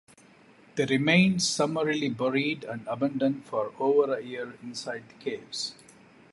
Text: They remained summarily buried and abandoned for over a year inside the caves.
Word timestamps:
They 0.73 0.85
remained 0.87 1.43
summarily 1.43 2.09
buried 2.09 2.63
and 2.63 2.87
abandoned 2.87 3.45
for 3.45 3.71
over 3.77 4.15
a 4.15 4.23
year 4.23 4.55
inside 4.63 5.03
the 5.07 5.13
caves. 5.23 5.75